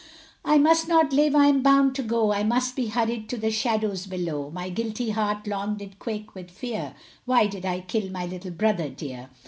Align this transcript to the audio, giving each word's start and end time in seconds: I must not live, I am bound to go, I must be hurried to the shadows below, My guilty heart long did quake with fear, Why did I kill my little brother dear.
I 0.43 0.57
must 0.57 0.87
not 0.87 1.13
live, 1.13 1.35
I 1.35 1.45
am 1.45 1.61
bound 1.61 1.93
to 1.93 2.01
go, 2.01 2.33
I 2.33 2.41
must 2.41 2.75
be 2.75 2.87
hurried 2.87 3.29
to 3.29 3.37
the 3.37 3.51
shadows 3.51 4.07
below, 4.07 4.49
My 4.49 4.69
guilty 4.69 5.11
heart 5.11 5.45
long 5.45 5.77
did 5.77 5.99
quake 5.99 6.33
with 6.33 6.49
fear, 6.49 6.95
Why 7.25 7.45
did 7.45 7.67
I 7.67 7.81
kill 7.81 8.09
my 8.09 8.25
little 8.25 8.49
brother 8.49 8.89
dear. 8.89 9.29